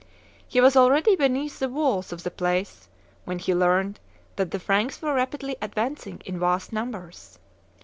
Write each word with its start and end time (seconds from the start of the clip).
He 0.47 0.59
was 0.59 0.75
already 0.75 1.15
beneath 1.15 1.59
the 1.59 1.69
walls 1.69 2.11
of 2.11 2.23
the 2.23 2.31
place 2.31 2.89
when 3.23 3.37
he 3.37 3.53
learned 3.53 3.99
that 4.35 4.49
the 4.49 4.57
Franks 4.59 4.99
were 4.99 5.13
rapidly 5.13 5.55
advancing 5.61 6.23
in 6.25 6.39
vast 6.39 6.73
numbers. 6.73 7.37